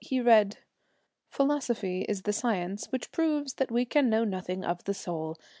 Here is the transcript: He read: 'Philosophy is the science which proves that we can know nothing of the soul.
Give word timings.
He 0.03 0.19
read: 0.19 0.57
'Philosophy 1.29 2.07
is 2.09 2.23
the 2.23 2.33
science 2.33 2.87
which 2.91 3.11
proves 3.11 3.53
that 3.53 3.69
we 3.69 3.85
can 3.85 4.09
know 4.09 4.23
nothing 4.23 4.65
of 4.65 4.83
the 4.85 4.95
soul. 4.95 5.37